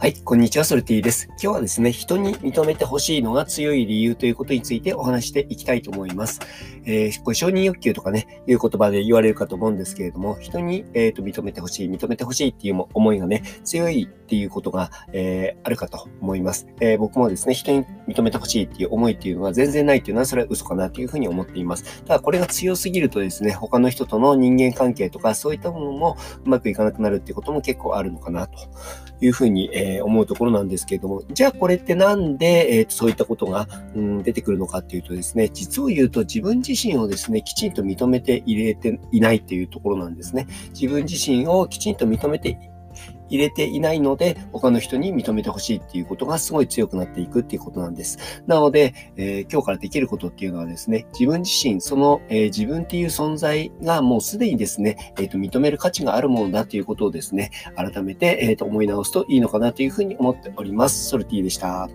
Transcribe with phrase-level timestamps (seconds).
[0.00, 1.26] はい、こんにちは、ソルティです。
[1.32, 6.40] 今日はですね、人に認めてほしいのが強い理由ということについてお話していきたいと思います。
[6.86, 22.02] えー、これ承認欲求とかね、いう言葉で言われるかと思うんですけれども、人に、えーと、認めてほしい、認めてほしいっていう思いがね、強いっていうことが、えー、あるかと思います、えー、僕もですね、人に認めてほしいっていう思いっていうのは全然ないっていうのは、それは嘘かなというふうに思っています。
[22.02, 28.58] ただ、これが強すぎるとですね、他の人との人間関係とか、そういったものもうまくいかなくなるっていうことも結構あるのかなと
[29.20, 40.46] いうふうに、えー、思うところなんですけれども、じゃあこれってなんで、えー、そういったことが、うん、出てくるのかっていうとですね、実を言うと自分自身をですね、きちんと認めて入れていないっていうところなんですね。
[40.72, 42.58] 自分自身をきちんと認めて
[43.30, 48.42] 入れていないので、他の人に認めてほしいっていうことがすごい強くなっていくっていうことなんです。
[48.46, 61.08] なので、えー、今日からできることっていうのはですね、自分自身、その、えー、自分っていう存在がもうすでにですね、えっ、ー、と、認める価値があるものだということをですね、改めて、えっ、と、思い直すといいのかなというふうに思っております。
[61.08, 61.88] ソルティでした。